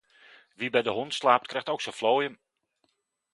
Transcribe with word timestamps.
Wie 0.55 0.69
bij 0.69 0.81
de 0.81 0.89
hond 0.89 1.13
slaapt, 1.13 1.47
krijgt 1.47 1.69
ook 1.69 1.81
zijn 1.81 1.95
vlooien. 1.95 2.39